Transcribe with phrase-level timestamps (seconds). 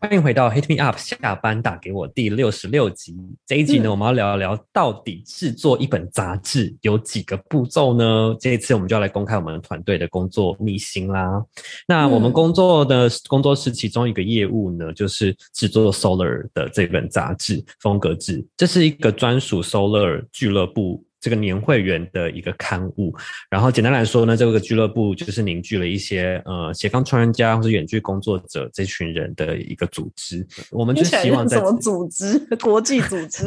[0.00, 3.16] 欢迎回到 Hit Me Up 下班打给我第六十六集。
[3.44, 8.36] 这一集呢，我们要聊一聊到底制作一本杂志有几个步骤呢？
[8.38, 11.42] 这一次我们就要来公开我们团队的工作秘辛啦。
[11.88, 21.04] 那我们工作的工作室其中一个业务呢，就是制作 Solar 的这本杂志风格志，这是一个专属 Solar 俱乐部。
[21.20, 23.14] 这个年会员的一个刊物，
[23.50, 30.46] 然后简单来说呢，这个俱乐部就是凝聚了一些呃斜杠创业家或者远距工作者这群人的一个组织。
[30.70, 32.38] 我们就希望在什么组织？
[32.62, 33.46] 国际组织？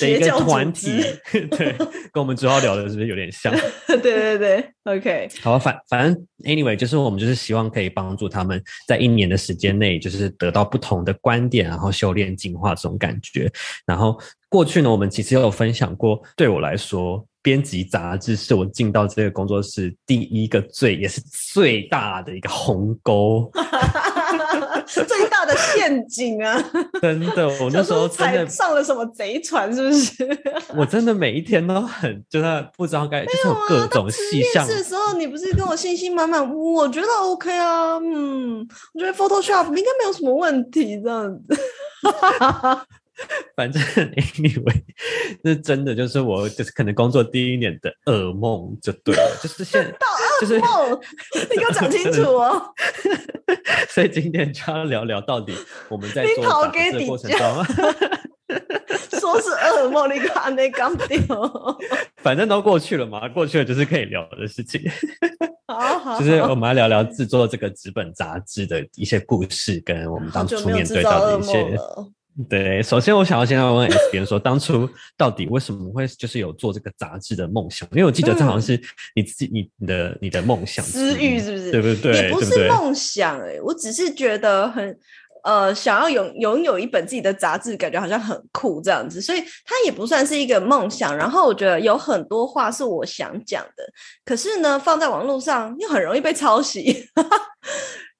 [0.00, 1.02] 的一个团体？
[1.50, 1.72] 对，
[2.12, 3.52] 跟我们主要聊的是不是有点像？
[3.86, 5.28] 对对对，OK。
[5.42, 13.50] 好，反反正 anyway，就是我们就是希望可以帮助他们在一年的时间内，就是得到不同的观点，然后修炼进化这种感觉，
[13.84, 14.18] 然后。
[14.50, 16.20] 过去呢，我们其实有分享过。
[16.36, 21.22] 对我来说，编辑杂志是我进到这个工作室第一个最也是
[21.54, 23.48] 最大的一个鸿沟，
[24.84, 26.60] 最大的陷阱啊！
[27.00, 30.38] 真的，我那时候真的上了什么贼船，是不是？
[30.76, 34.66] 我真的每一天都很，就是不知道该，就是有各种细项。
[34.66, 36.42] 的时候，你不是跟我信心满满？
[36.52, 41.56] 我觉得 OK 啊，嗯，我觉得 Photoshop 应该没有什么问题，这样子。
[43.56, 43.82] 反正
[44.16, 44.82] anyway，
[45.44, 50.06] 那真的就是我就是可能工作第一年的噩梦就对了，就是现到
[50.46, 51.00] 噩梦，
[51.50, 52.72] 你给我讲清楚哦。
[53.88, 55.54] 所以今天就要聊聊到底
[55.88, 57.64] 我们在做杂志的过程中，
[59.20, 61.18] 说是噩梦，你看那刚掉，
[62.22, 64.80] 反正都过去了嘛，过去了就是可以聊的事情。
[65.66, 71.76] 好好，就是我们来聊聊制作这个纸本杂志的一些故事，跟我们当初面对到的一些。
[72.48, 77.88] 对，首先我想要先要问 S 别人说，当初到底为什么会就是有做这个杂志的梦想？
[77.92, 78.80] 因为我记得这好像是
[79.14, 81.70] 你自己你的你的梦想，私欲是不是？
[81.72, 82.12] 对不对？
[82.14, 84.98] 也不是梦想哎，我只是觉得很
[85.42, 91.16] 呃，想要拥拥有一本自己的杂志，感觉好像很酷这样子，所以它也不算是一个梦想。
[91.16, 93.84] 然后我觉得有很多话是我想讲的，
[94.24, 97.06] 可是呢，放在网络上又很容易被抄袭。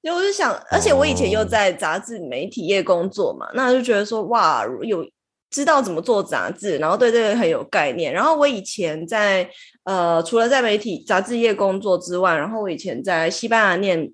[0.03, 5.06] 就我就想，而且我以前又在杂志媒体业工作嘛，那就觉得说哇，有
[5.50, 8.11] 知道怎么做杂志，然后对这个很有概念。
[8.11, 9.47] 然后我以前在
[9.84, 14.11] 呃，除了在媒体杂志业工作之外，然后我以前在西班牙念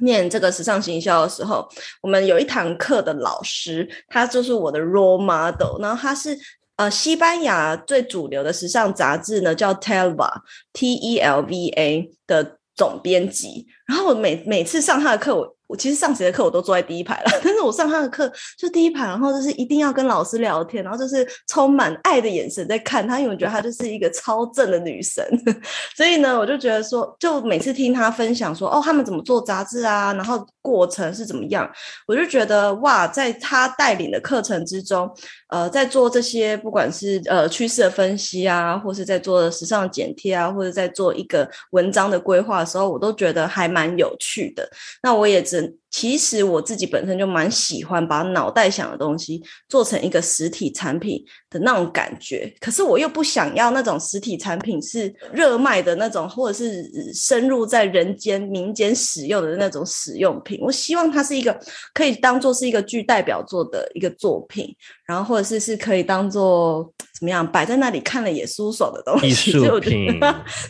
[0.00, 1.68] 念这个时尚行销的时候，
[2.02, 6.38] 我们有一堂课的老师，他就是我的 role model，然后他是
[6.76, 10.30] 呃西班牙最主流的时尚杂志呢，叫 Telva
[10.72, 12.59] T E L V A 的。
[12.80, 25.22] 总编辑，然后我每每次上他的课，我我其实上谁的课我都坐在第一排了， 但是我上他的课就第一排，然后就是一定要跟老师聊天，然后就是充满爱的眼神在看他，因为我觉得他就是一个超正的女神，
[25.94, 31.70] 所以呢，我就觉得说，就每次听他分享说，哦，他们怎么做杂志啊，然后过程是怎么样，
[32.08, 35.14] 我就觉得哇，在他带领的课程之中。
[35.50, 44.68] 呃，在做这些不管是呃趋势的分析啊，或是在做时尚剪贴啊，或者在做一个文章的规划的时候，我都觉得还蛮有趣的。
[45.02, 45.79] 那我也只。
[45.90, 60.60] 其实我自己本身就蛮喜欢把脑袋想的东西做成一个实体产品的那种感觉，可是我又不想要那种实体产品是热卖的那种，或者是深入在人间民间使用的那种使用品。
[60.62, 61.58] 我希望它是一个
[61.92, 64.72] 可以当做是一个具代表作的一个作品，
[65.06, 69.50] 然后或者是是可以当做怎么样摆在那里看了也舒爽的东西。
[69.50, 70.20] 艺术品，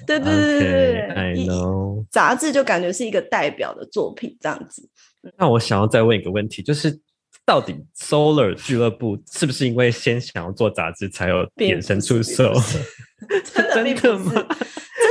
[0.06, 1.46] 对对对对对，
[2.10, 4.88] 杂志就感觉是一个代表的作品这样子。
[5.38, 7.00] 那我想要再问一个问题，就是
[7.44, 12.62] 到底 Solar 俱乐部是不是因为先想要做杂志，才有衍生出 Solar？
[13.54, 14.44] 真的并不是，真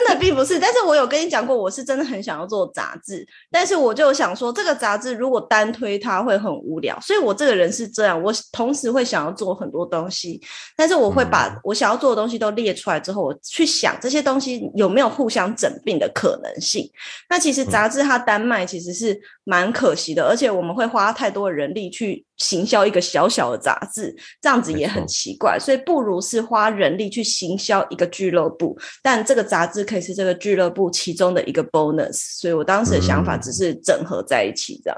[0.08, 0.16] 的？
[0.20, 10.42] 并不是，但是我有跟你讲过，我是真的很想要做杂志，但是我就想说，这个杂志如果单推它会很无聊，所以我这个人是这样，我同时会想要做很多东西，
[10.76, 16.90] 但是我会把我想要做的东西都列出来之后，我去想这些东西有没有互相整并的可能性。
[17.30, 22.26] 那其实杂志它单卖其实是蛮可惜的，而且我们会花太多人力去。
[22.40, 32.40] 行销一个小小的杂志，这样子也很奇怪，所以不如是花人力去行销一个俱乐部，但这个杂志可以是这个俱乐部其中的一个 bonus。
[32.40, 34.98] 所以我当时的想法只是整合在一起这样。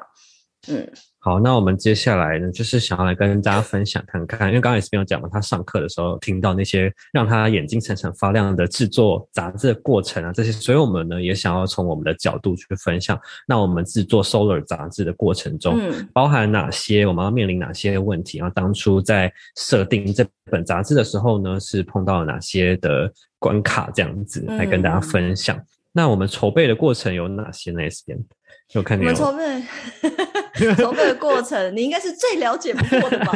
[0.67, 0.87] 嗯，
[1.17, 25.59] 好，那我们接下来呢，就是想要来跟大家分享看看，因为刚刚 S 边有讲嘛，他上课的时候听到那些让他眼睛闪闪发亮的制作杂志的过程啊，这些，所以我们呢也想要从我们的角度去分享，那我们制作 Solar 杂志的过程中，嗯包含哪些我们要面临哪些问题，然后当初在设定这本杂志的时候呢，是碰到了哪些的关卡，这样子来跟大家分享。
[25.91, 28.17] 那我们筹备的过程有哪些呢？S 边
[28.73, 33.33] 有看我见有们筹备筹备的过程，你应该是最了解不过的吧？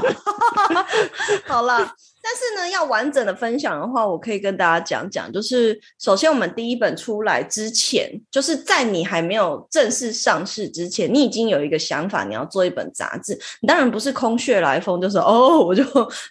[1.46, 1.78] 好啦，
[2.22, 13.38] 但是呢，要完整的分享的话，我可以跟大家讲讲，就是首先我们第一本出来之前，就是在你还没有正式上市之前，你已经有一个想法，你要做一本杂志。
[13.62, 15.84] 你当然不是空穴来风，就是哦， 我就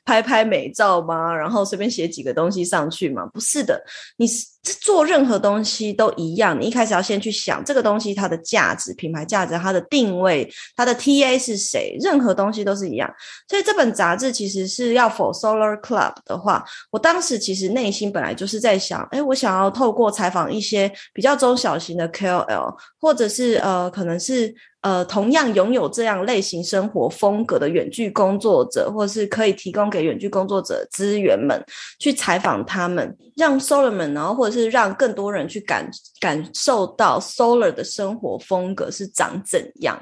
[0.05, 3.85] 拍拍美照嘛，然后随便写几个东西上去嘛，不是的，
[4.17, 13.13] 你是做任何东西都一样，你一开始要先去想这个东西它的价值、品牌价值、它的定位、它的 TA 是谁，任何东西都是一样。
[13.49, 31.59] 所以这本杂志其实是要 for Solar Club 的话，我当时其实内心本来就是在想，哎，我想要透过采访一些比较中小型的 KOL，或者是呃，可能是呃同样拥有这样类型生活风格的远距工作者，或是可以提供给远距工作者资源们，
[31.99, 35.91] 去采访他们，让 Solar 们，然后或者是让更多人去感
[36.21, 39.99] 感受到 Solar 的生活风格是长怎样，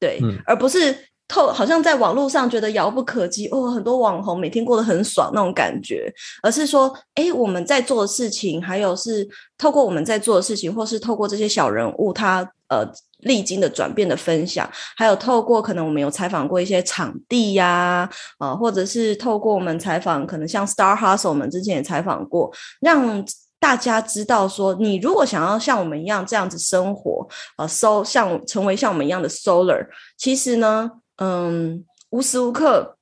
[0.00, 0.38] 对，嗯。
[0.46, 6.12] 而不是透好像在网络上觉得遥不可及哦，很多网红每天过得很爽那种感觉，
[6.42, 9.26] 而是说，哎，我们在做的事情，还有是
[9.56, 12.86] 透过我们在做的事情，或是透过这些小人物他呃
[13.20, 23.24] 历经的转变的分享，还有透过可能我们有采访过一些场地呀、呃，或者是透过我们采访，可能像 Star Hustle，我们之前也采访过，让
[23.58, 29.86] 大家知道说，你如果想要像我们一样这样子生活，呃，收像成为像我们一样的 Solar，
[30.18, 32.96] 其实呢，嗯，无时无刻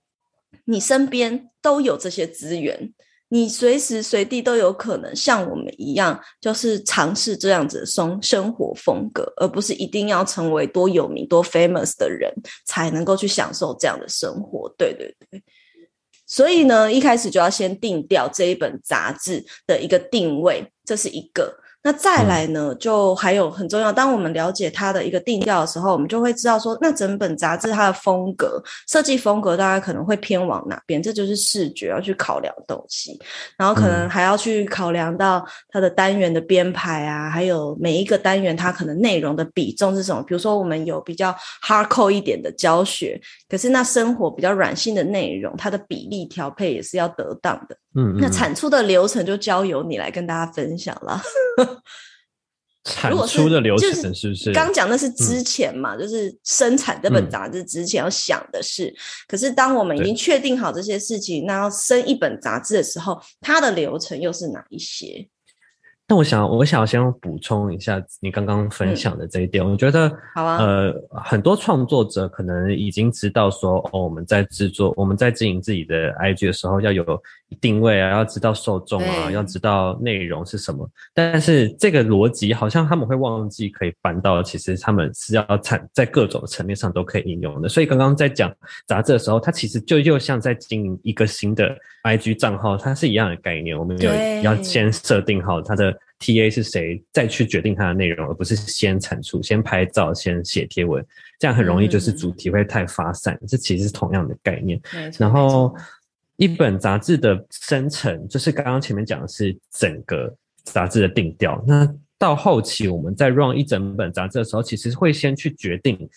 [0.65, 2.93] 你身边都有这些资源。
[3.29, 12.31] 你随时随地都有可能像我们一样，就是尝试这样子的生生活风格，而不是一定要成为多有名、多 famous 的人
[12.67, 14.69] 才能够去享受这样的生活。
[14.77, 15.43] 对对对，
[16.27, 21.62] 所以呢，一开始就要先定掉这一本杂志的一个定位，这是一个。
[21.85, 23.93] 那再来呢，就还有很重要。
[23.93, 33.19] 当我们了解它的一个定调的时候，我们就会知道说，那整本杂志它的风格、设计风格大家可能会偏往哪边，这就是视觉要去考量的东西。
[33.59, 40.23] 然后可能还要去考量到它的单元的编排啊，还有每一个单元它可能内容的比重是什么。
[40.23, 41.35] 比如说，我们有比较
[41.67, 47.77] hardcore 一点的教学，可是那生活比较软性的内容，它的比例调配也是要得当的。
[47.95, 51.21] 嗯，那嗯产出的流程就交由你来跟大家分享了。
[52.85, 54.53] 产如果是出的流程是不是？
[54.53, 58.93] 刚讲那是之前嘛，就是生产这本嗯杂志之前要想的事。
[59.29, 65.29] 可是当我们已经确定好这些事情，那要生一本杂志的时候，它的流程又是哪一些？
[66.13, 69.65] 那我想，我想先补充一下你刚刚分享的这一点。
[69.65, 70.95] 我觉得，嗯好啊呃，
[71.25, 77.03] 很多创作者可能已经知道说，哦，我们在制作、我们在经营自己的 IG 的时候，要有
[77.63, 80.87] 定位啊，要知道受众啊，要知道内容是什么。
[81.15, 87.71] 但是这个逻辑好像他们会忘记，可以搬到其实他们是要产在各种层面上都可以应用的。
[87.71, 88.55] 所以刚刚在讲
[88.87, 91.75] 杂志的时候，它其实就又像在经营一个新的
[92.05, 93.79] IG 账号，它是一样的概念。
[93.79, 94.11] 我们有
[94.43, 95.91] 要先设定好它的
[96.23, 101.05] TA 是谁，再去决定它的内容，而不是先产出、先拍照、先写贴文，
[101.41, 103.37] 这样很容易就是嗯主题会太发散。
[103.49, 104.81] 这其实是同样的概念。
[105.19, 105.75] 然后
[106.37, 110.33] 一本杂志的生成，就是刚刚前面讲的是整个
[110.63, 111.63] 杂志的定调。
[111.67, 116.09] 那到后期我们在 run 一整本杂志的时候，其实会先去决定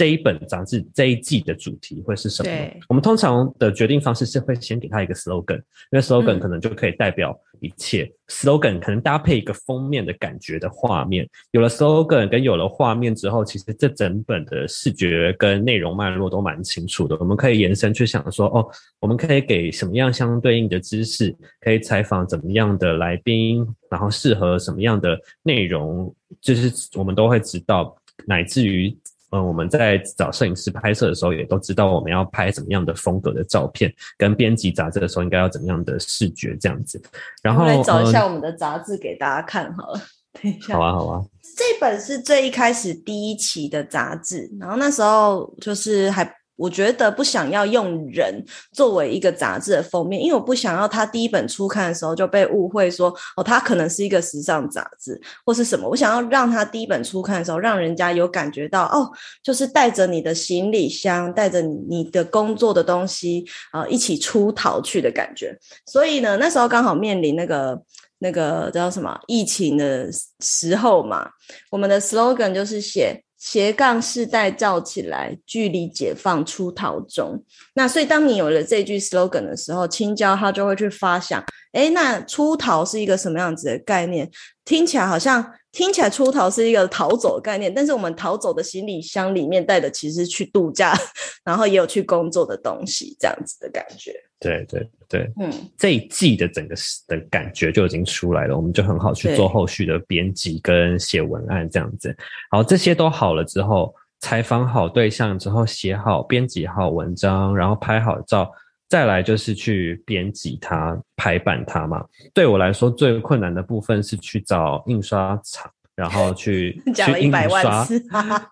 [0.00, 2.50] 这一本杂志这一季的主题会是什么。
[2.88, 8.10] 我们通常的决定方式是会先给它一个 slogan，因为 slogan 嗯可能就可以代表一切。
[8.28, 17.14] slogan 可能搭配一个封面的感觉的画面，有了 slogan 跟有了画面之后，其实这整本的视觉跟内容脉络都蛮清楚的。
[17.20, 18.66] 我们可以延伸去想说，哦，
[19.00, 28.96] 我们可以给什么样相对应的知识，可以采访怎么样的来宾，然后适合什么样的内容，就是我们都会知道，乃至于。
[29.30, 37.00] 嗯，我们在找摄影师拍摄的时候，也都知道我们要拍什么样的风格的照片，跟编辑杂志的时候应该要怎么样的视觉这样子。
[37.42, 40.00] 然后来找一嗯下我们的杂志给大家看好了。
[40.32, 41.22] 等一下，好啊，好啊，
[41.56, 46.24] 这本是最一开始第一期的杂志，然后那时候就是还
[46.60, 55.88] 我觉得不想要用人作为一个杂志的封面，因为我不想要它第一本初刊的时候就被误会说哦，它可能是一个时尚杂志或是什么。
[55.88, 59.10] 我想要让它第一本初刊的时候，让人家有感觉到哦，
[59.42, 65.58] 就是带着你的行李箱，带着你的工作的东西啊、呃一起出逃去的感觉。
[65.86, 67.80] 所以呢，那时候刚好面临那个
[68.18, 71.26] 那个叫什么疫情的时候嘛，
[71.70, 77.42] 我们的 slogan 就是写斜杠世代造起来，距离解放出逃中。
[77.74, 81.42] 那所以当你有了这句 slogan 的时候，青椒他就会去发想，
[81.72, 84.30] 哎，那出逃是一个什么样子的概念？
[84.70, 90.94] 听起来好像听起来出逃是一个逃走的概念，但是我们逃走的行李箱里面带的其实是去度假，
[91.44, 94.12] 然后也有去工作的东西，这样子的感觉。
[94.38, 96.76] 对对对，嗯，这一季的整个
[97.08, 102.16] 的感觉就已经出来了，我们就很好去做后续的编辑跟写文案这样子。
[102.52, 108.48] 好，这些都好了之后，采访好对象之后，写好、编辑好文章，然后拍好照，
[108.90, 112.04] 再来就是去编辑它、排版它嘛。
[112.34, 118.02] 对我来说，最困难的部分是去找印刷厂，然后去 讲了一百万刷次，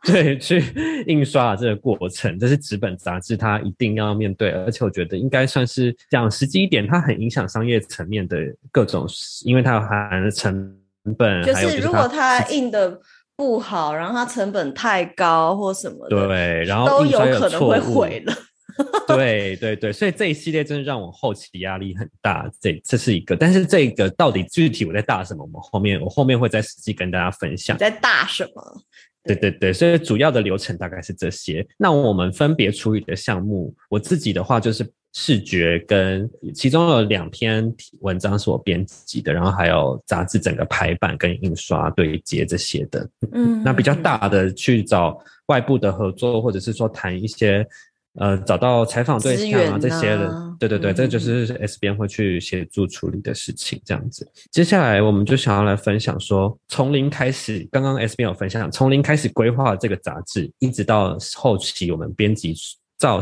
[0.05, 0.63] 对，去
[1.09, 8.39] 印刷的这个过程，这是纸本杂志它一定要面对，而且我觉得应该算是讲实际一点，它很影响商业层面的
[8.71, 9.09] 各种，
[9.45, 10.73] 因为它有含的成
[11.19, 13.01] 本，就是如果它它印的
[13.35, 18.33] 不好，然后它成本太高或什么的，对，然后都有可能会毁了。
[19.09, 27.81] 对对对，所以这一系列真的让我后期压力很大，这这是一个，但是这个到底具体我在大什么，我们后面我后面会再实际跟大家分享你。
[27.81, 28.83] 在大什么？
[29.25, 31.67] 对对对，所以主要的流程大概是这些。
[31.77, 37.71] 那我们分别处理的项目，我自己的话就是视觉跟其中有两篇
[38.01, 43.07] 文章是我编辑的，然后还有杂志整个排版跟印刷对接这些的。
[43.33, 47.67] 嗯那比较大的去找外部的合作，或者是说谈一些
[48.15, 54.27] 呃找到采访对象啊这些的啊，对对对，嗯这就是 S 边会去协助处理的事情，这样子。
[54.51, 62.55] 接下来我们就想要来分享说，从零开始，刚刚 S 边有分享，从零开始规划这个杂志，一直到后期我们编辑
[62.99, 63.21] 造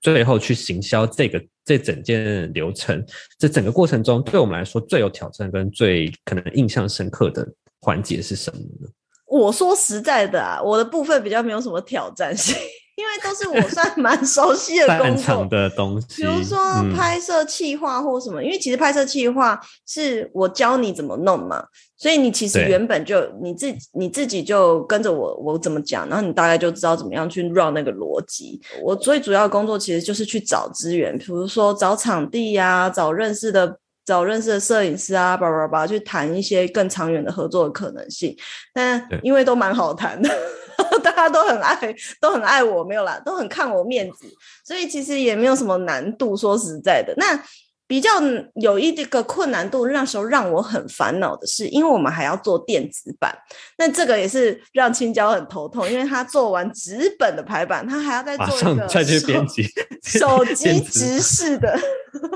[0.00, 3.04] 最后去行销这个这整件流程，
[3.36, 7.46] 这整个过程中，对我们来说最有挑战跟最可能印象深刻的
[7.80, 8.88] 环节是什么呢？
[9.26, 12.56] 我说实在的啊，我的部分比较没有什么挑战性，
[12.98, 15.46] 因为都是我算蛮熟悉的工作。
[15.46, 21.64] 的东西，比如说嗯拍摄企划或什么，因为其实拍摄企划是我教你怎么弄嘛，
[21.96, 28.60] 所以你其实原本就你自己你自己就跟着我我怎么讲，然后你大概就知道怎么样去 run 那个逻辑。
[28.82, 33.78] 我最主要的工作其实就是去找资源，比如说找场地呀、找认识的。
[34.08, 38.34] 找认识的摄影师啊，叭叭叭，去谈一些更长远的合作的可能性。
[38.72, 40.30] 但因为都蛮好谈的，
[41.02, 41.76] 大家都很爱，
[42.20, 44.26] 都很爱我，没有啦，都很看我面子，
[44.64, 46.36] 所以其实也没有什么难度。
[46.36, 47.38] 说实在的，那
[47.88, 48.10] 比较
[48.56, 53.34] 有一个困难度，那时候让我很烦恼的是，因为我们还要做电子版，
[53.78, 59.66] 那这个也是让青椒很头痛，因为他做完纸本的排版，他还要再做一个再去手编辑
[60.02, 61.78] 手 机直视的，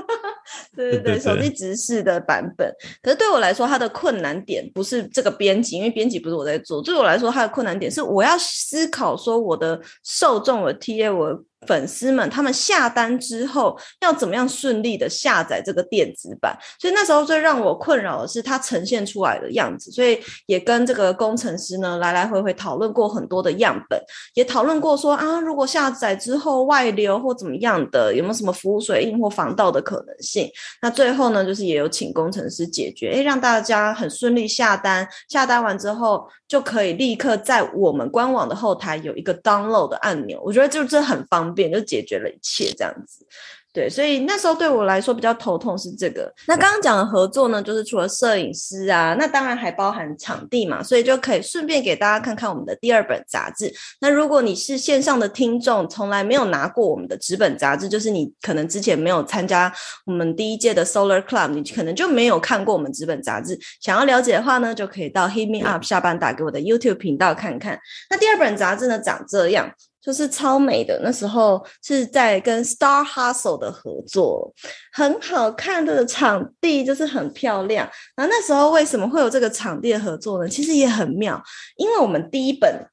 [0.75, 2.73] 对对对，手机直视的版本。
[3.03, 6.81] 可是对我来说，它的困难点不是这个编辑，因为编辑不是我在做。
[6.81, 16.57] 对我来说，它的困难点是我要思考说，我的受众、我的 TA、我的粉丝们，他们下单之后要怎么样顺利的下载这个电子版。
[16.79, 23.99] 所以那时候最让我困扰的是它呈现出来的样子，所以也跟这个工程师呢来来回回讨论过很多的样本。
[24.33, 30.49] 也讨论过说啊，如果下载之后外流或怎么样的，有没有什么服务水印或防盗的可能性？
[30.81, 43.25] 那最后呢，就是也有请工程师解决，诶，让大家很顺利下单，下单完之后就可以立刻在我们官网的后台有一个 download 的按钮，我觉得就这很方便，就解决了一切这样子。
[43.73, 46.31] 对，所以那时候对我来说比较头痛是这个。
[46.45, 53.73] 那刚刚讲的合作呢，就是除了摄影师啊，那当然还包含场地嘛，所以就可以顺便给大家看看我们的第二本杂志。
[53.99, 59.73] 那如果你是线上的听众，从来没有拿过我们的纸本杂志，就是你可能之前没有参加
[60.05, 63.59] 我们第一届的 Solar Club，你可能就没有看过我们纸本杂志。
[63.81, 67.79] 想要了解的话呢，就可以到 Hit Me Up 下班打给我的 YouTube 频道看看。
[68.11, 69.73] 那第二本杂志呢，长这样。
[70.03, 74.53] 就是超美的，那时候是在跟 Star Hustle 的合作，
[74.91, 77.89] 很好看的场地，就是很漂亮。
[78.15, 80.49] 然后那时候为什么会有这个场地的合作呢？
[80.49, 81.41] 其实也很妙，
[81.77, 82.85] 因为我们第一本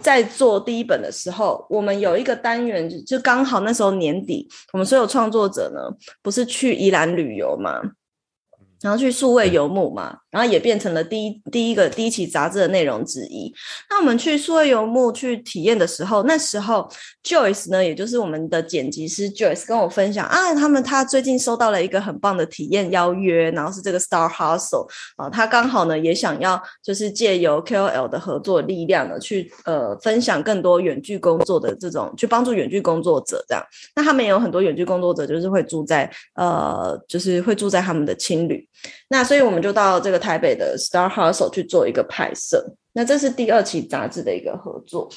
[0.00, 7.82] 在做第一本的时候，我们有一个单元，就就刚好那时候年底，我们所有创作者呢，不是去宜兰旅游嘛，
[8.80, 13.50] 然后去数位游牧嘛，然后也变成了第一第一个第一期杂志的内容之一。
[13.88, 16.86] 那我们去数位游牧去体验的时候，那时候
[17.24, 33.64] Joyce 呢，也就是我们的剪辑师 Joyce 跟我分享啊，他们他最近收到了一个很棒的体验邀约，然后是这个 Star Hustle 啊，他刚好呢也想要就是借由 KOL 的合作力量呢，去呃分享更多远距工作的这种，去帮助远距工作者这样。
[33.94, 38.68] 那他们也有很多远距工作者，就是会住在呃，就是会住在他们的青旅。
[39.08, 42.74] 那所以我们就到这个台北的 Star Hustle 去做一个拍摄。
[42.94, 45.08] 那这是第二期杂志的一个合作。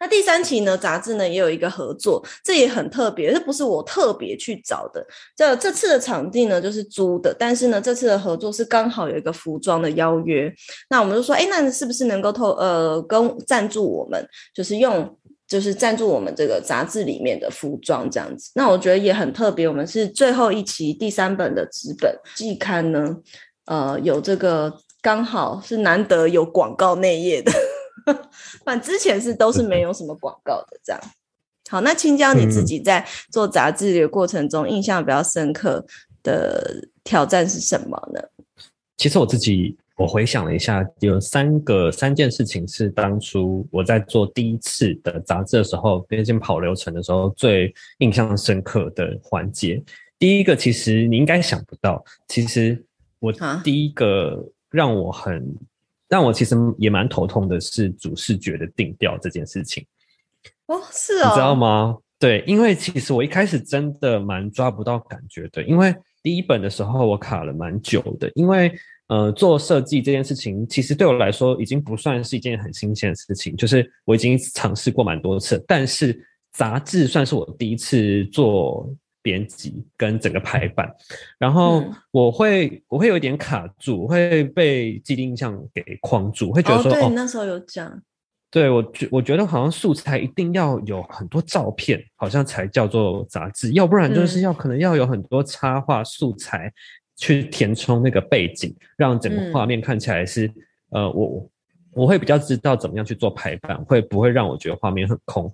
[0.00, 0.76] 那第三期呢？
[0.76, 5.06] 杂志呢也有一个合作，这也很特别，这不是我特别去找的。
[5.36, 10.52] 这这次的场地呢就是租的，但是呢这次的合作是刚好有一个服装的邀约。
[10.90, 15.16] 那我们就说，哎，那是不是能够透呃跟赞助我们，就是用
[15.48, 18.50] 就是赞助我们这个杂志里面的服装这样子？
[18.54, 19.66] 那我觉得也很特别。
[19.66, 23.16] 我们是最后一期第三本的纸本季刊呢，
[23.66, 27.52] 呃，有这个刚好是难得有广告内页的。
[28.64, 31.00] 反之前是都是没有什么广告的这样。
[31.68, 35.84] 好，那青椒你自己在做杂志的过程中，印象比较深刻
[36.22, 38.20] 的挑战是什么呢？
[38.96, 49.82] 其实我自己我回想了一下，有三个三件事情是当初我在做第一次的杂志的时候，边境跑流程的时候最印象深刻的环节。
[50.20, 52.85] 第一个，其实你应该想不到，其实
[53.18, 53.32] 我
[53.62, 55.54] 第一个让我很。
[56.08, 59.84] 让我其实也蛮头痛的，是主视觉的定调这件事情。
[60.66, 61.98] 哦，是哦，你知道吗？
[62.16, 65.92] 对，因为其实我一开始真的蛮抓不到感觉的，因为
[66.22, 68.30] 第一本的时候我卡了蛮久的。
[68.36, 68.72] 因为
[69.08, 75.60] 呃，做设计这件事情，其实对我来说已经不算是一件很新鲜的事情，就是我已经尝试过蛮多次。
[75.66, 76.16] 但是
[76.52, 78.88] 杂志算是我第一次做。
[79.26, 80.88] 编辑跟整个排版，
[81.36, 88.00] 然后我会我会有一点卡住，会被既定印象给框住，会觉得说哦，那时候有讲，
[88.52, 96.72] 对我觉我觉得好像素材一定要有很多照片，好像才叫做杂志，要不然就是要可能要有很多插画素材
[97.16, 100.48] 去填充那个背景，让整个画面看起来是
[100.90, 101.50] 呃我
[101.92, 105.52] 我会比较知道怎么样去做排版，会不会让我觉得画面很空。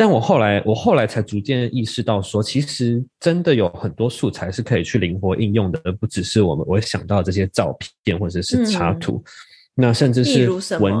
[0.00, 9.22] 但我后来，我后来才逐渐意识到，说其实真的有很多素材是可以去灵活应用的，而不只是我们我想到这些照片或者是插图，
[9.74, 10.94] 那甚至是文。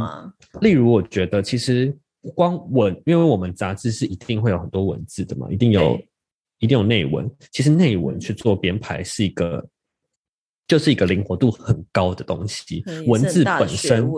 [0.60, 1.96] 例如，我觉得其实
[2.34, 5.98] 光文，因为我们杂志是一定会有很多文字的嘛，一定有，
[6.58, 7.26] 一定有内文。
[7.52, 9.66] 其实内文去做编排是一个。
[10.70, 14.08] 就是一个灵活度很高的东西，文字本身，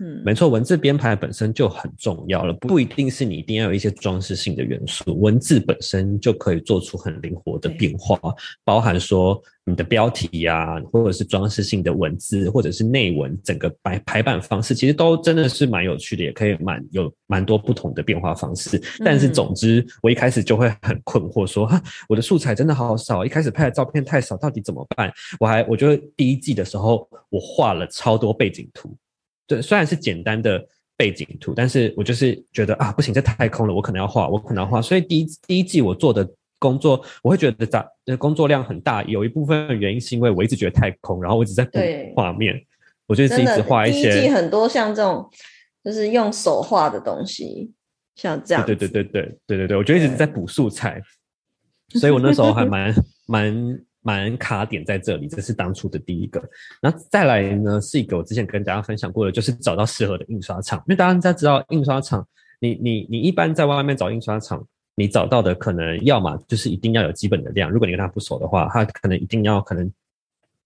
[0.00, 8.20] 嗯，没错，文字编排本身就很重要了，不一定是你一定要有一些装饰性的元素，文字本身就可以做出很灵活的变化，
[8.64, 9.42] 包含说。
[9.66, 18.78] 你的标题呀，或者是装饰性的文字，或者是内文，整个排排版方式，其实都真的是蛮有趣的，也可以蛮有蛮多不同的变化方式。
[19.02, 21.66] 但是总之，我一开始就会很困惑，说
[22.10, 25.10] 我的素材真的好少，一开始拍的照片太少，到底怎么办？
[25.40, 28.94] 我还我觉得第一季的时候，我画了超多背景图，
[29.46, 30.62] 对，虽然是简单的
[30.94, 34.82] 背景图，但是我就是觉得啊，不行，这太空了，我可能要画，我可能要画。
[34.82, 36.30] 所以第一第一季我做的。
[36.64, 37.86] 工作我会觉得杂
[38.18, 41.78] 工作量很大，有一部分原因是因为我一直觉得太空，然后我一直在补
[42.16, 42.58] 画面，
[43.06, 45.28] 我就是一直画一些很多像这种
[45.84, 47.70] 就是用手画的东西，
[48.14, 51.02] 像这样，对对对对对对对对，我就一直在补素材，
[52.00, 52.94] 所以我那时候还蛮
[53.26, 56.42] 蛮蛮卡点在这里，这是当初的第一个。
[56.80, 62.26] 然后再来呢，是一个我之前跟大家分享过的，就是找到适合的印刷厂，因为大家知道印刷厂，
[62.58, 64.66] 你你你一般在外面找印刷厂。
[64.94, 69.90] 你找到的可能要么就是一定要有基本的量，如果你跟他不熟的话，他可能一定要可能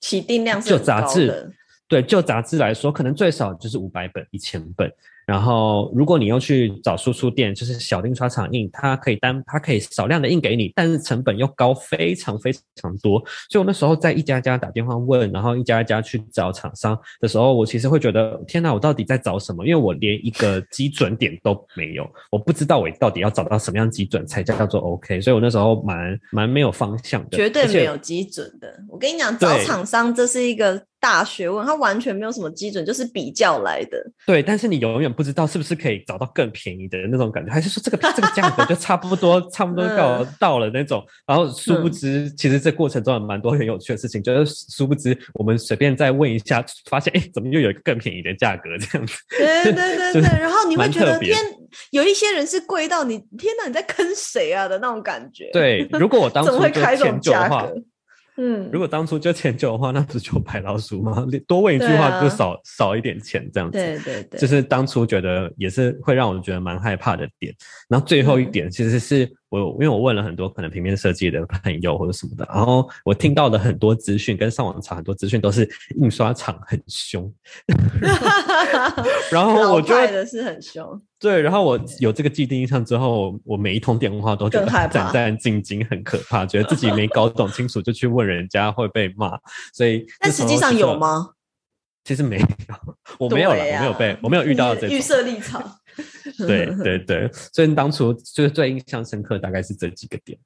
[0.00, 1.50] 起订量就杂志，
[1.88, 4.92] 对，就杂志来说，可能最少就是五百本、一千本。
[5.28, 13.22] 然后，如果你要去找输出店，就是小印刷厂印，它可以单，它可以少量的印给你，但是成本又高，非常非常多。
[13.50, 19.66] 所以我那时候在一家家打电话问，然后一家一家去找厂商的时候，我其实会觉得，天哪，我到底在找什么？
[19.66, 25.20] 因为我连一个基准点都没有，我不知道我到底要找到什么样基准才叫做 OK。
[25.20, 28.82] 所以我那时候蛮蛮没有方向的，绝对没有基准的。
[28.88, 30.82] 我跟你讲，找厂商这是一个。
[31.00, 33.96] 大学问，它完全没有什么基准，就是比较来的。
[34.26, 41.04] 对，但是你永远不知道是不是可以找到更便宜的那种感觉，还是说这个 这个价格就差不多， 差不多到到了那种。
[41.26, 49.14] 然后殊不知，其实这过程中有蛮多很有趣的事情，就是殊不知我们随便再问一下，发现哎，怎么又有一个更便宜的价格这样子？
[49.36, 50.22] 对对对对。
[50.22, 51.36] 然后你会觉得天，
[51.90, 55.50] 有一些人是贵到你天哪，你在坑谁啊的那种感觉。
[55.52, 57.74] 对，如果我当初 会开这种价格？
[58.40, 61.26] 嗯如，果当初就迁就的话，那不是就白老鼠吗？
[61.46, 63.76] 多问一句话就少、少一点钱这样子。
[63.76, 67.52] 对对对，就是当初觉得也是会让我觉得蛮害怕的点。
[67.88, 77.32] 然后最后一嗯点其实是我，因为我问了很多可能平面设计的朋友或者什么的，然后我听到的很多资讯跟上网查很多资讯都是印刷厂很凶，
[79.32, 89.38] 然后 我就老派的是很凶，对，然后我有这个既定印象之后，我每一通电话都觉得更害 怕战战兢兢，很可怕，觉得自己没搞懂清楚就去问人家会被骂，
[89.72, 90.96] 所以但实际上有？
[90.96, 91.30] 吗？
[92.04, 92.46] 其实没有，
[93.18, 95.00] 我没有了，啊我没有被，我没有遇到这种预。
[95.00, 95.62] 设立场。
[96.46, 100.38] 对对对，所以当初就是最印象深刻，大概是这几个点。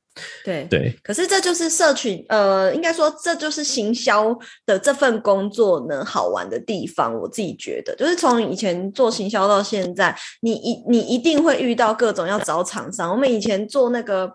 [0.44, 4.36] 对对，可是这就是社群，呃，应该说这就是行销
[4.66, 7.14] 的这份工作呢好玩的地方。
[7.18, 13.10] 我自己觉得，就是从以前做行销到现在，你一你一定会遇到各种要找厂商。
[13.10, 14.30] 我们以前做那个。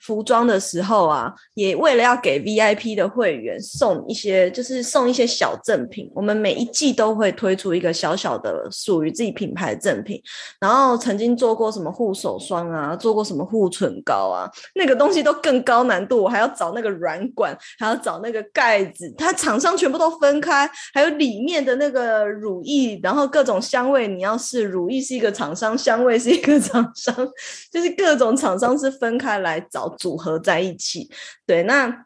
[0.00, 6.10] 服装的时候啊，也为了要给 VIP 的会员送一些，就是送一些小赠品。
[6.14, 10.22] 我们每一季都会推出一个小小的属于自己品牌的赠品。
[10.60, 27.14] 然后曾经做过什么护手霜啊，做过什么护唇膏啊，那个东西都更高难度，我还要找那个软管，还要找那个盖子，它厂商全部都分开，还有里面的那个乳液，然后各种香味，你要是乳液是一个厂商，香味是一个厂商，
[27.72, 31.10] 就是各种厂商是分开来找组合在一起。
[31.46, 32.04] 对，那。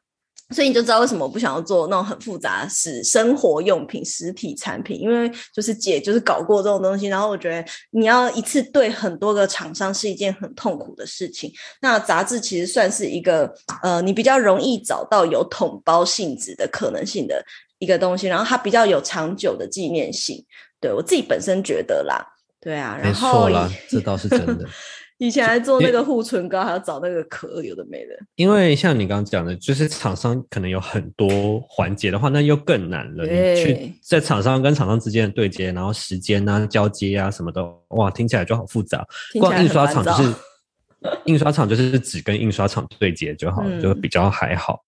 [0.50, 11.50] 所以你就知道为什么我不想要做那种很复杂的实生活用品、实体产品，因为就是姐就是搞过这种东西，然后我觉得你要一次对很多个厂商是一件很痛苦的事情。
[11.80, 13.50] 那杂志其实算是一个
[13.82, 17.42] 呃，你比较容易找到有统包性质的可能性的
[17.78, 20.44] 一个东西，然后它比较有长久的纪念性。
[20.78, 22.22] 对我自己本身觉得啦，
[22.60, 24.68] 对啊，没然后错啦，这倒是真的。
[25.22, 28.18] 以前还做那个护唇膏，还要找那个壳，有的没的。
[28.34, 33.22] 因为像你刚刚讲的，就是厂商可能有很多环节的话，那又更难了。
[33.22, 39.06] 你去在厂商跟厂商之间的对接，然后时间啊、交接啊什么的，哇，听起来就好复杂。
[39.32, 40.34] 听起来光印刷厂就是
[41.26, 44.82] 印刷厂就是只跟印刷厂对接就好，嗯就比较还好。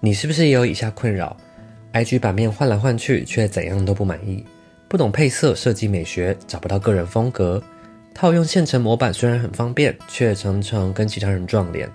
[0.00, 1.34] 你是不是也有以下困扰
[1.92, 4.44] ？IG 版面换来换去，却怎样都不满意，
[4.88, 7.62] 不懂配色、设计美学，找不到个人风格。
[8.14, 11.88] 套用现成模板虽然很方便，却常常跟其他人撞脸。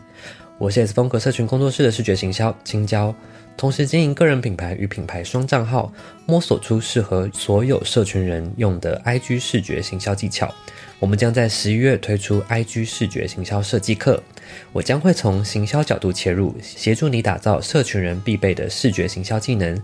[0.57, 3.13] 我是 S 风格社群工作室的视觉行销青椒，
[3.57, 5.91] 同时经营个人品牌与品牌双账号，
[6.25, 10.49] 摸索出适合所有社群人用的 IG 视觉行销技巧。
[10.97, 14.23] 我们将在十一月推出 IG 视觉行销设计课，
[14.71, 19.77] 我将会从行销角度切入，协助你打造社群人必备的视觉行销技能。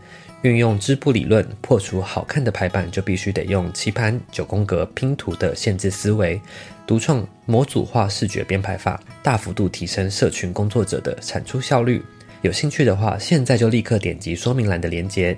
[0.44, 6.42] 运用织布理论，破除好看的排版就必须得用棋盘、九宫格拼图的限制思维，
[6.88, 12.04] 独创模组化视觉编排法，大幅度提升社群工作者的产出效率。
[12.42, 15.38] 有兴趣的话，现在就立刻点击说明栏的链接，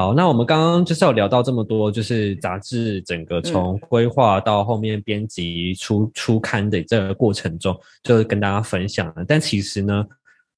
[0.00, 9.22] 好，那我们刚刚就是有聊到这么多，就是杂志整个从规划到后面编辑出出刊的这个过程中，就是跟大家分享了。
[9.28, 10.02] 但其实呢，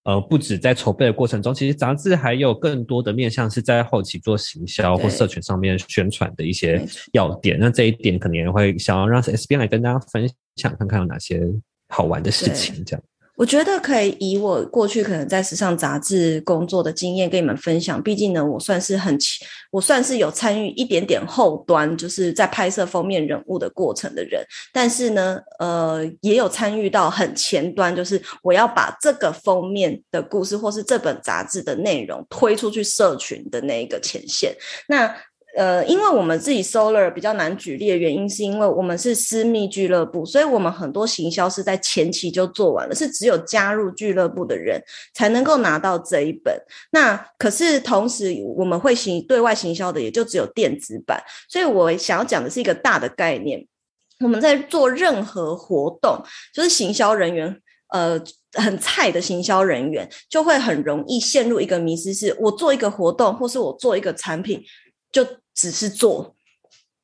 [0.05, 6.81] 呃，不止在筹备的过程中，其实杂志还有更多的面向是在后期做行销或社群上面宣传的一些
[7.13, 7.59] 要点。
[7.59, 11.43] 那这一点可能也会想要让 S B 来跟大家分享，看看有哪些
[11.89, 13.03] 好玩的事情，这样。
[13.37, 18.01] 我觉得可以以我过去可能在时尚杂志工作的经验跟你们分享。
[18.03, 24.45] 毕竟呢，我算是很起，我算是有参与一点点后端，就是在拍摄封面人物的过程的人。
[24.73, 34.55] 但是呢，呃，也有参与到很前端，就是我要把这个封面的故事或是这本杂志的内容推出去社群的那一个前线。
[34.87, 35.13] 那
[35.57, 44.83] 呃，因为我们自己 Solar 比较难举例的原因，是因为我们是私密俱乐部，所以我们很多行销是在前期就做完了，是只有加入俱乐部的人
[45.15, 46.55] 才能够拿到这一本。
[46.91, 51.23] 那可是同时我们会行对外行销的，也就只有电子版。
[51.49, 53.67] 所以我想要讲的是一个大的概念。
[54.21, 56.23] 我们在做任何活动，
[56.55, 57.57] 就是行销人员，
[57.89, 58.23] 呃。
[58.55, 64.63] 很菜的行销人员就会很容易陷入一个迷思：是我做一个活动，或是我做一个产品，
[65.11, 66.35] 就只是做，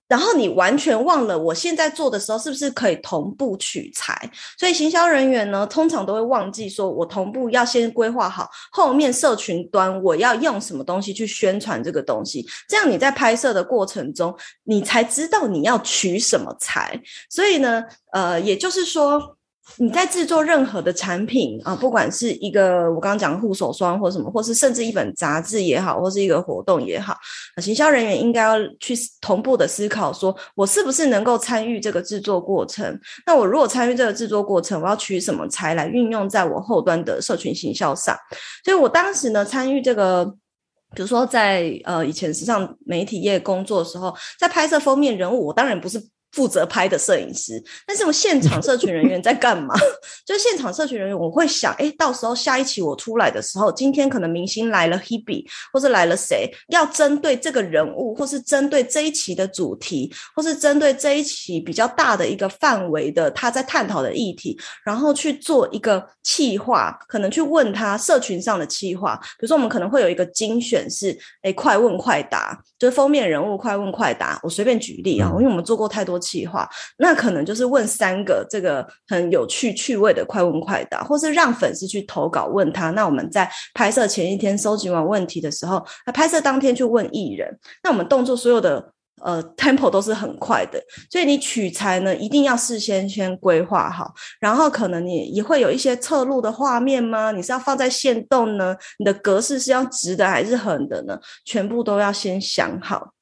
[0.08, 4.30] 然后你完全忘了我现在做的时候是不是可以同步取材。
[4.58, 14.34] 所以行销人员呢，通常都会忘记说，我同步要先规划好后面社群端我要用什么东西去宣传这个东西，这样你在拍摄的过程中，
[14.64, 17.00] 你才知道你要取什么材。
[17.28, 19.37] 所以呢，呃，也就是说。
[19.76, 27.16] 你在制作任何的产品啊，不管是一个我刚刚讲护手霜或什么，或是甚至一本杂志也好，或是一个活动也好，
[27.58, 32.98] 行销人员应该要去同步的思考，说我是不是能够参与这个制作过程？
[33.24, 38.16] 那我如果参与这个制作过程，我要取什么材来运用在我后端的社群行销上？
[38.64, 40.24] 所以我当时呢，参与这个，
[40.94, 46.02] 比如说在呃以前时尚媒体业工作的时候，在拍摄封面人物，我当然不是。
[46.32, 49.74] 负责拍的摄影师，但是我现场社群人员在干嘛？
[50.26, 76.17] 就是现场社群人员，我会想，哎，到时候下一期我出来的时候，今天可能明星来了，Hebe，或是来了谁，要针对这个人物，或是针对这一期的主题，或是针对这一期比较大的一个范围的他在探讨的议题，然后去做一个企划，可能去问他社群上的企划，比如说我们可能会有一个精选是，哎，快问快答，就是封面人物快问快答，我随便举例啊，因为我们做过太多。
[76.18, 82.90] 企划，那可能就是问三个这个很有趣趣味的快问快答，或是让粉丝去投稿问他。
[82.90, 87.48] 那我们在拍摄前一天收集完问题的时候，那拍摄当天去问艺人。
[87.82, 97.32] 那我们动作所有的呃 tempo 都是很快的，所以你取材呢一定要事先先规划好，然后可能你也会有一些侧录的画面吗？
[97.32, 98.76] 你是要放在线动呢？
[98.98, 101.18] 你的格式是要直的还是横的呢？
[101.44, 103.12] 全部都要先想好。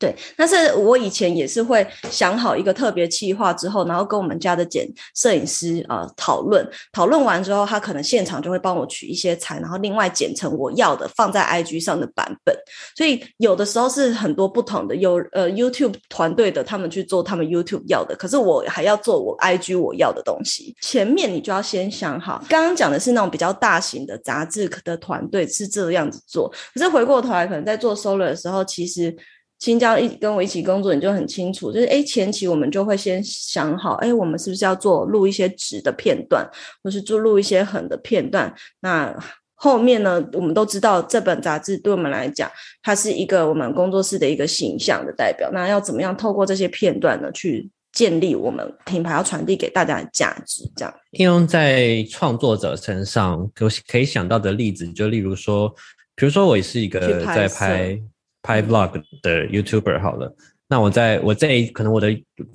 [0.00, 12.56] 对，但是我以前也是会想好一个特别企划之后，然后跟我们家的剪摄影师啊讨论，讨论完之后，他可能现场就会帮我取一些材，然后另外剪成我要的放在 IG 上的版本。
[12.96, 20.74] 所以有的时候是很多不同的，有呃 YouTube 团队的他们去做他们 YouTube 要的，可是我还要做我 IG 我要的东西。
[20.80, 29.14] 前面你就要先想好，刚刚讲的是那种比较大型的杂志的团队是这样子做，可是回过头来可能在做 Solo 的时候，其实。
[29.60, 36.48] 新疆一跟我一起工作，你就很清楚，就是哎，前期我们就会先想好，哎，我们是不是要做录一些直的片段，
[36.82, 38.52] 或是做录一些横的片段？
[38.80, 39.14] 那
[39.54, 42.50] 后面呢，我们都知道这本杂志对我们来讲，
[42.82, 45.50] 它是一个我们工作室的一个形象的代表。
[45.52, 50.62] 那要怎么样透过这些片段呢，去建立我们品牌要传递给大家的价值？
[50.74, 55.68] 这样应用在创作者身上，可可以想到的例子，就例如说，
[56.16, 58.00] 比如说我也是一个在拍。
[58.42, 60.34] 拍 vlog 的 YouTuber 好了，
[60.68, 62.10] 那我在我这可能我的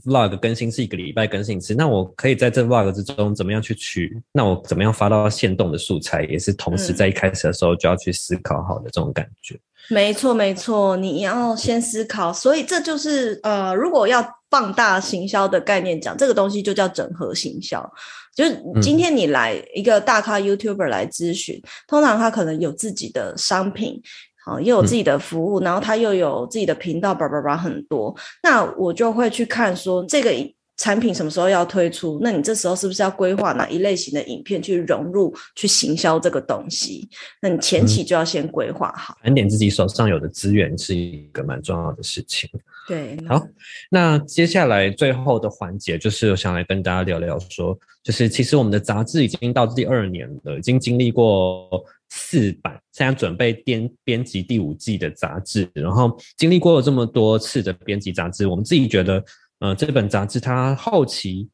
[0.06, 4.21] vlog 更新是一个礼拜更新一次，那我可以在这 vlog 之中怎么样去取？
[4.32, 9.60] 那我怎么样发到线动的素材，也是同时在一开始的时候就要去思考好的这种感觉。
[9.89, 17.88] 没错，没错，你要先思考，所以这就是呃，如果要放大行销的概念讲，这个东西就叫整合行销。
[18.36, 24.02] 就是今天你来一个大咖 YouTuber 来咨询，通常他可能有自己的商品。
[24.45, 28.15] 啊，又有自己的服务，然后他又有自己的频道，叭叭叭很多。
[28.43, 30.31] 那我就会去看说这个
[30.77, 37.10] 产品什么时候要推出，那你这时候是不是要规划哪一类型的影片去融入、去行销这个东西？
[37.41, 42.49] 那你前期就要先规划好，盘点自己手上有的资源是一个蛮重要的事情。
[42.88, 43.41] 对，好，
[43.89, 51.84] 那接下来最后的环节就是我想来跟大家聊聊说，就是其实我们的杂志已经到第二年了，已经经历过。
[52.10, 59.24] 四版，现在准备编编辑第五季的杂志，然后经历过了这么多次的编辑杂志，我们自己觉得，
[59.60, 61.50] 呃，这本杂志它后期，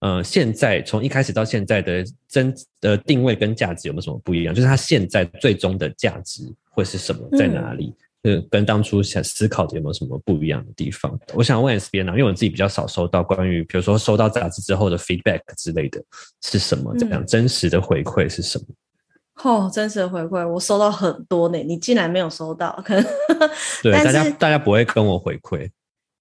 [0.00, 4.54] 呃，现在从一开始到现在的真的定位跟价值有没有什么不一样？
[4.54, 7.94] 就是它现在最终的价值会是什么，在哪里？
[8.22, 11.18] 呃，跟当初想思考的有没有什么不一样的地方？
[11.32, 16.02] 我想问 S B 啊，因为我自己比较少收到关于，比如说收到杂志之后的 feedback 之类的，
[16.42, 16.94] 是什么？
[16.98, 18.66] 这样真实的回馈是什么？
[19.42, 22.82] 哦，真实的回馈我收到很多呢，你竟然没有收到？
[22.84, 23.04] 可能
[23.82, 25.70] 对大家，大家不会跟我回馈。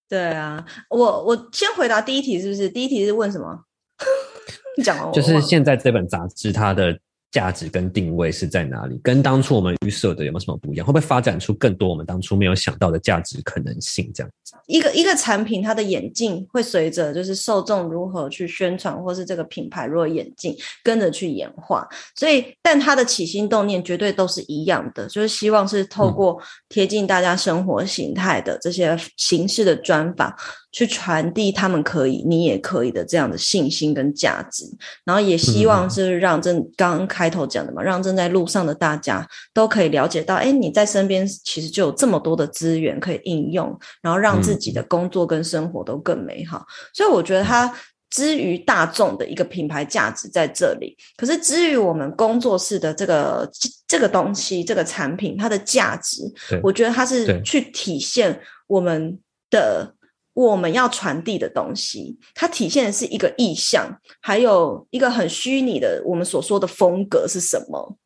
[0.08, 2.70] 对啊，我我先回答第一题，是不是？
[2.70, 3.66] 第一题是问什么？
[4.78, 7.00] 你讲完，就是现在这本杂志它的。
[7.32, 9.00] 价值跟定位是在哪里？
[9.04, 10.86] 跟当初我们预设的有没有什么不一样？
[10.86, 14.12] 会不会发展出更多我们当初没有想到的价值可能性？
[14.14, 21.88] 这样子，一个一个产品，它的演进会随着就是受众如何去宣传，或是这个品牌如何演进，跟着去演化。
[22.16, 30.34] 所以，但它的起心动念绝对都是一样的，就是希望是透过贴近大家生活形态的这些形式的专访。
[30.72, 34.66] 去传递他们可以，你也可以的这样的信心跟价值，
[35.04, 46.64] 然后也希望是让正刚刚开头讲的嘛，让正在路上的大家都可以了解到，哎，你在身边其实就有这么多的资源可以应用，然后让自己的工作跟生活都更美好。
[46.94, 47.74] 所以我觉得它
[48.12, 53.50] 之于大众的一个品牌价值在这里，可是之于我们工作室的这个
[53.88, 59.18] 这个东西、这个产品，它的价值，我觉得它是去体现我们
[59.50, 59.96] 的。
[60.34, 67.98] 我们要传递的东西，它体现的是一个意象，还有一个很虚拟的我们所说的风格是什么？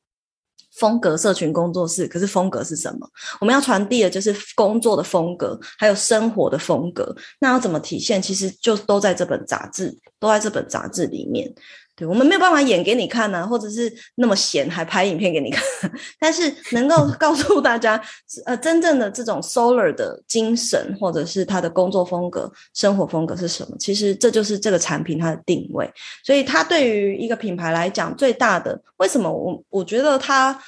[0.79, 3.07] 风格社群工作室，可是风格是什么？
[3.39, 7.15] 我们要传递的就是工作的风格，还有生活的风格。
[7.39, 8.19] 那要怎么体现？
[8.19, 11.53] 其实就都在这本杂志，都在这本杂志里面。
[11.95, 15.63] 对我们没有办法演给你看呢、或者是那么闲还拍影片给你看，
[16.19, 18.01] 但是能够 告诉大家，
[18.45, 23.77] 呃，真正的这种 Solar 的精神，或者是他的工作风格、生活风格是什么？
[23.77, 25.87] 其实这就是这个产品它的定位。
[26.23, 30.59] 所以它对于一个品牌来讲，最大的为什么我我觉得它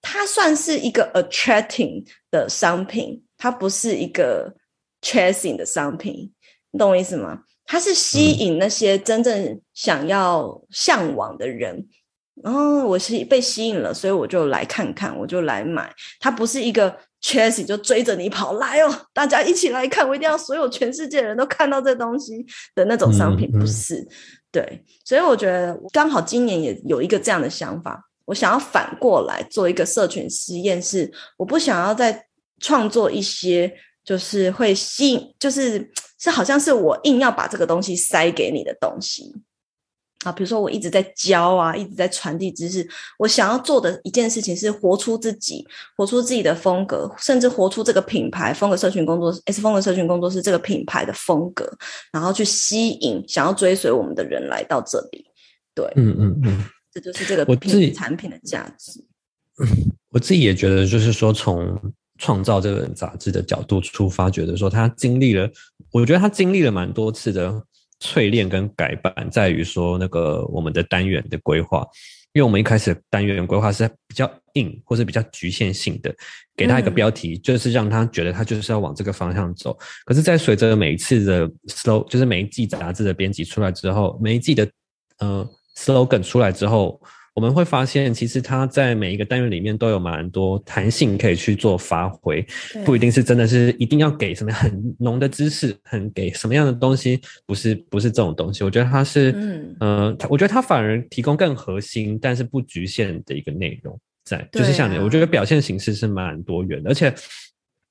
[0.00, 4.54] 它算是一个 attracting 的商品，它不是一个
[5.02, 6.32] chasing 的商品，
[6.70, 7.40] 你懂我意思吗？
[7.70, 11.86] 它是吸引那些真正想要向往的人，
[12.42, 15.94] 然后我是被吸引了，所以我就来看看，我就来买。
[16.18, 22.42] 它不是一个 chasing 就追着你跑来哦，大家一起来看，我一定要所有全世界人都看到这东西
[22.74, 24.08] 的那种商品，嗯嗯不是。
[24.50, 32.24] 对，所以我觉得刚好今年也有一个这样的想法，我想要反过来做一个社群实验室，我不想要再
[32.60, 33.70] 创作一些
[34.08, 39.34] 就是会吸引，就是是好像是我硬要把这个东西塞给你的东西
[40.24, 45.62] 啊，比如说我一直在教啊，一直在传递知识，我想要做的一件事情是活出自己，
[45.94, 51.70] 活出自己的风格，甚至活出这个品牌风格社群工作室 S 风格社群工作室这个品牌的风格，
[52.10, 55.26] 然后去吸引想要追随我们的人来到这里。
[55.74, 59.04] 对，嗯嗯嗯，这就是这个我自己品产品的价值。
[60.08, 61.78] 我自己也觉得，就是说从
[62.18, 65.48] 创造这本杂志的角度出发，觉得说他经历了，
[65.92, 67.50] 我觉得他经历了蛮多次的
[68.00, 71.86] 淬炼跟改版，在于说那个我们的单元的规划，
[72.32, 76.14] 因为我们一开始的单元规划是比较硬或是比较局限性的，
[76.56, 79.76] 给他一个嗯标题，就是让他觉得他就是要往这个方向走。
[80.04, 84.68] 可是，在随着每一次的 slow，就是每一季杂志的编辑出来之后，每一季的
[85.18, 87.00] 呃 slogan 出来之后，
[87.38, 92.44] 我们会发现，其实它在每一个单元里面都有蛮多弹性可以去做发挥，
[92.84, 98.64] 不一定是真的是一定要给什么很浓的知识，很给什么样的东西，不是不是这种东西。
[98.64, 107.14] 我觉得它是，嗯呃，我觉得它反而提供更核心，但是不局限的一个内容在，就是像你，啊我觉得表现形式是蛮多元的，而且。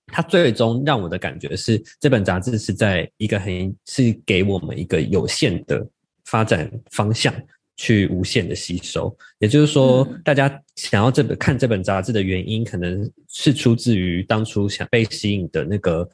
[0.10, 5.86] 它最终让我的感觉是，这本杂志是在一个很是给我们一个有限的
[6.24, 7.34] 发展方向
[7.78, 9.16] 去无限的吸收。
[9.40, 16.08] 也就是说，嗯大家想要这本看这本杂志的原因，可能是出自于当初想被吸引的那个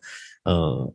[0.46, 0.94] 呃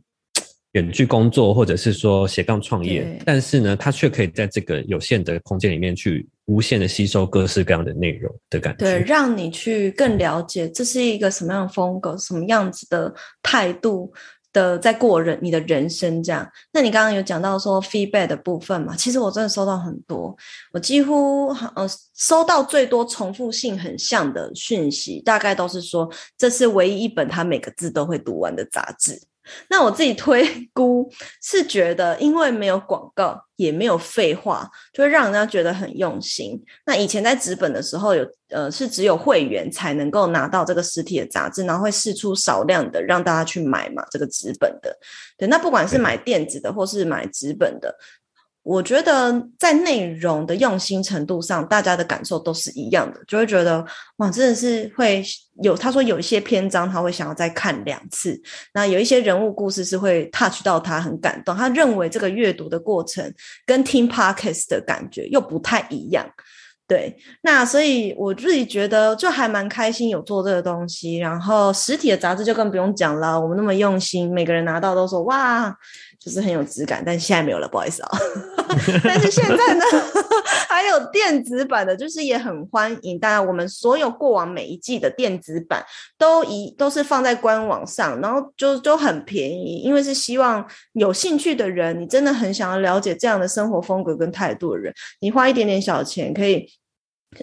[0.73, 3.21] 远距工作，或者是说斜杠创业。
[3.25, 8.85] 但是呢，他却可以在这个有限的空间里面去无限的吸收各式各样的内容的感觉。
[8.85, 14.13] 对，让你去更了解这是一个什么样的风格，什么样子的态度
[14.53, 16.49] 的在过人你的人生这样。
[16.73, 18.97] 那你刚刚有讲到说 feedback 的部分嘛？
[18.97, 20.37] 其实我真的收到很多，
[20.73, 29.21] 我几乎呃收到最多重复性很像的讯息，大概都是说这是唯一一本他每个字都会读完的杂志。
[29.69, 31.11] 那我自己推 估
[31.43, 36.63] 是觉得，因为没有广告，也没有废话，就会让人家觉得很用心。
[36.87, 44.97] 那以前在纸本的时候有，呃是只有会员才能够拿到这个实体的杂志，然后会试出少量的让大家去买嘛，这个纸本的。
[45.37, 47.95] 对，那不管是买电子的或是买纸本的，
[48.63, 53.83] 我觉得在内容的用心程度上，大家的感受都是一样的，就会觉得
[54.17, 55.25] 哇，真的是会
[55.63, 58.39] 有他说有一些篇章他会想要再看两次，
[58.75, 63.33] 那有一些人物故事是会 touch 到他很感动，他认为这个阅读的过程
[63.65, 66.29] 跟听 podcast 的感觉又不太一样。
[66.87, 75.77] 对，那所以我自己觉得就还蛮开心有做这个东西，然后实体的杂志就更不用讲了，我们那么用心，每个人拿到都说哇，
[76.19, 78.11] 就是很有质感，但现在没有了，不好意思啊。
[79.05, 79.85] 但是现在呢，
[80.69, 83.19] 还有电子版的，就是也很欢迎。
[83.19, 85.85] 当然，我们所有过往每一季的电子版
[86.19, 96.69] 都一都是放在官网上，然后就就很便宜，因为是希望有兴趣的人，你真的很想要了解这样的生活风格跟态度的人，你花一点点小钱可以。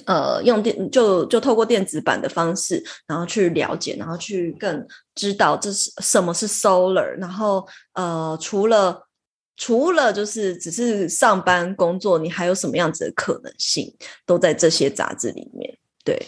[0.06, 9.08] 呃，用电就就透过电子版的方式，然后去了解，然后去更知道这是什么是 solar，然后呃，除了
[9.56, 13.96] 除了就是只是上班工作，你还有什么样子的可能性，
[14.26, 15.78] 都在这些杂志里面。
[16.04, 16.20] 对，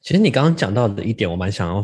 [0.00, 1.82] 其实你刚刚讲到的一点，我蛮想要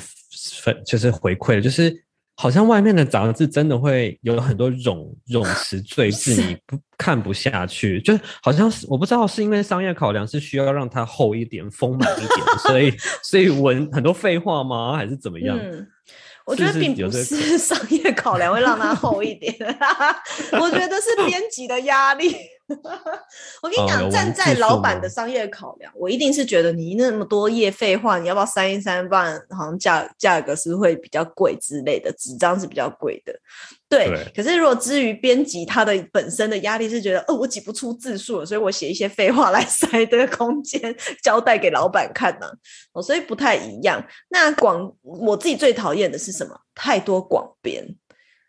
[0.62, 2.03] 分，就是回馈的，就是
[2.36, 12.92] 好像外面的杂志真的会有很多冗冗词赘字，是你不看不下去，就是好像是我不知道是因为商业考量是需要让它厚一点、丰满一点，所以
[13.22, 14.96] 所以文很多废话吗？
[14.96, 15.56] 还是怎么样？
[15.56, 15.86] 嗯，
[16.44, 19.54] 我觉得并不是 商业考量会让它厚一点，
[20.60, 22.34] 我觉得是编辑的压力。
[23.62, 29.06] 我跟你讲，哦站在老板的商业考量，我一定是觉得你那么多页废话，你要不要删一删？
[29.06, 33.34] 不然好像价价格是会比较贵之类的，纸张是比较贵的。
[33.86, 42.46] 对，对可是如果至于编辑，他的本身的压力是觉得，哦，我挤不出字数了，所以我写一些废话来 塞这个空间，交代给老板看呢、
[42.92, 44.02] 哦，所以不太一样。
[44.30, 46.58] 那广我自己最讨厌的是什么？
[46.74, 47.94] 太多广编，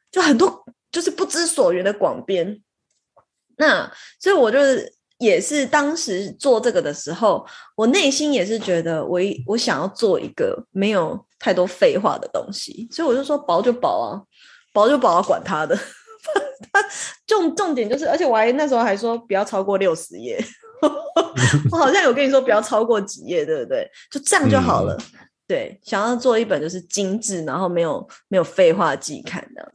[0.09, 2.61] 就很多就是不知所云的广编。
[3.57, 7.45] 那所以我就是也是当时做这个的时候，
[7.75, 14.21] 我内心也是觉得我一我想要做一个没有太多废话的东西，所以我就说薄就薄啊，
[14.73, 15.77] 薄就薄啊，管他的。
[16.73, 16.83] 他
[17.27, 20.43] 重重点就是，而且我还那时候还说不要超过六十页，
[21.71, 23.87] 我好像有跟你说不要超过几页，对不对？
[24.09, 24.97] 就这样就好了。
[25.45, 29.71] 对，想要做一本就是精致，然后没有没有废话季刊的。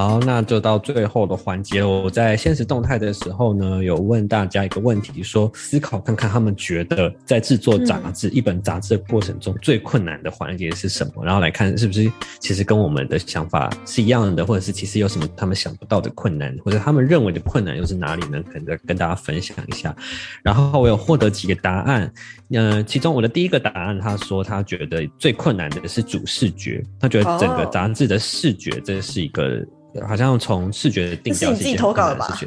[0.00, 1.86] 好，那就到最后的环节了。
[1.86, 18.42] 我在现实动态的时候呢，有问大家一个问题，说思考看看他们觉得在制作杂志、一本杂志的过程中最困难的环节是什么，然后来看是不是其实跟我们的想法是一样的，或者是其实有什么他们想不到的困难，或者他们认为的困难又是哪里呢？
[18.50, 19.94] 可能跟大家分享一下。
[20.42, 22.10] 然后我有获得几个答案，
[22.52, 29.62] 呃，其中我的第一个答案，他说他觉得最困难的是主视觉，他觉得整个哦杂志的视觉这是一个。
[30.06, 32.38] 好像从视觉的定调这是你自己投稿的吧？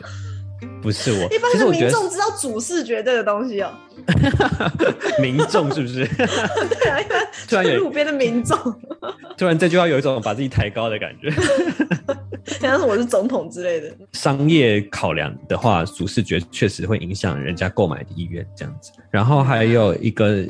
[0.82, 3.72] 不是我， 一般的其实我觉得民众知道主视觉这个东西哦。
[5.22, 6.06] 民众是不是？
[6.16, 8.58] 对啊，一般突然有路边的民众，
[9.38, 11.32] 突然这句话有一种把自己抬高的感觉。
[12.60, 13.89] 像是我是总统之类的。
[14.14, 18.91] 商业考量的话，主视觉确实会影响人家购买的意愿，这样子。
[19.10, 20.46] 然后还有一个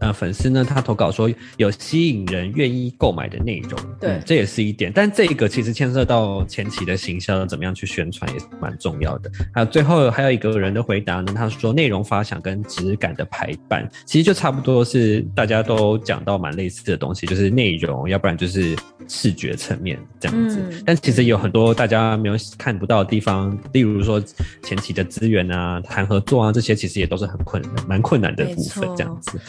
[0.00, 4.92] 呃粉丝呢，他投稿说有吸引人愿意购买的内容，对嗯这也是一点。
[4.94, 9.30] 但这个其实牵涉到前期的行销，怎么样去宣传也是蛮重要的。
[9.54, 18.76] 还有最后还有一个人的回答呢，他说内容发想跟质感的排版，其实就差不多是大家都讲到蛮类似的东西，就是内容，要不然就是
[19.08, 20.58] 视觉层面这样子。
[20.60, 24.22] 嗯但其实有很多大家没有看不到的地方，例如说
[24.62, 29.40] 前期的资源啊、谈合作啊，这些其实也都是很困难、蛮困难的部分这样子。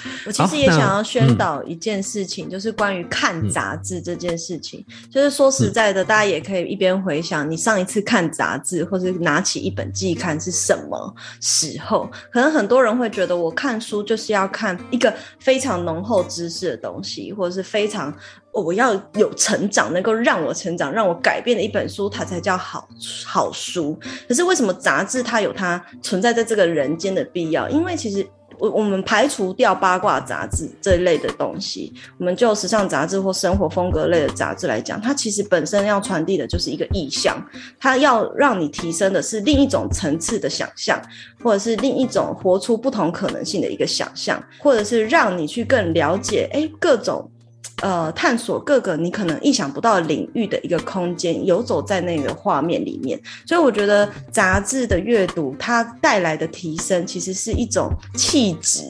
[0.44, 4.86] 我其实也想要宣嗯导一件事情，就是关于看杂志这件事情。
[5.10, 12.10] 就是说实在的，大家也可以一边回想你上一次看杂志，或是拿起一本季刊是什么时候。
[12.32, 18.12] 可能很多人会觉得，我看书就是要看一个非常浓厚知识的东西，或者是非常
[18.52, 22.88] 哦我要有成长，能够让我成长、让我改变的一本书，它才叫好
[23.26, 23.98] 好书。
[24.28, 27.70] 可是为什么杂志它有它存在在这个人间的必要？
[27.70, 28.28] 因为其实
[28.60, 37.42] 我我们排除掉八卦杂志这一类的东西，我们就时尚杂志或生活风格类的杂志来讲，它其实本身要传递的就是一个意象，
[37.80, 41.02] 它要让你提升的是另一种层次的想象，
[41.44, 47.30] 或者是另一种活出不同可能性的一个想象，或者是让你去更了解哎各种。
[47.82, 53.20] 呃，探索各个你可能意想不到领域的一个空间，游走在那个画面里面。
[53.46, 58.82] 所以我觉得杂志的阅读，它带来的提升，其实是一种气质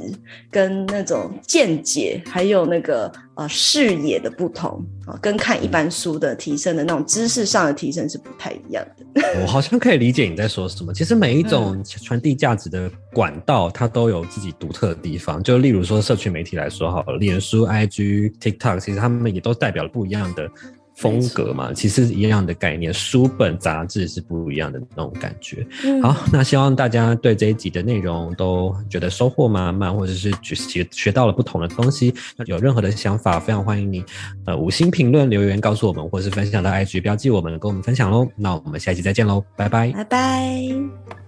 [0.50, 9.06] 跟那种见解，还有那个呃视野的不同啊，跟看一般书的提升的那种知识上的提升是不太一样的。
[9.42, 10.94] 我好像可以理解你在说什么。
[10.94, 15.42] 其实每一嗯种传递价值的管道，它都有自己独特的地方。
[15.42, 20.50] 就例如说，社区媒体来说好了，脸书、IG、TikTok，其实他们也都代表了不一样的
[20.96, 21.72] 风格嘛。
[21.74, 25.66] 其实一样的概念，书本、杂志是不一样的那种感觉。
[25.84, 32.14] 嗯好，那希望大家对这一集的内容都觉得收获满满，或者是学学学到了不同的东西。
[32.36, 34.04] 那有任何的想法，非常欢迎你
[34.46, 38.28] 呃五星评论留言告诉我们，或是分享到 IG 标记我们，跟我们分享喽。
[38.36, 39.92] 那我们下一集再见喽，拜拜。
[39.92, 41.27] 拜拜。